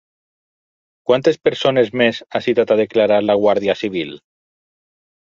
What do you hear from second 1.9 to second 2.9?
més ha citat a